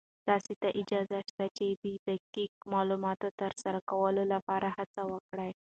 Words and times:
تاسې 0.27 0.53
ته 0.61 0.69
اجازه 0.81 1.19
شته 1.27 1.45
چې 1.57 1.65
د 1.83 1.85
دقيق 2.07 2.53
معلوماتو 2.73 3.27
تر 3.41 3.51
سره 3.63 3.79
کولو 3.91 4.23
لپاره 4.33 4.67
هڅې 4.77 5.01
وکړئ. 5.13 5.49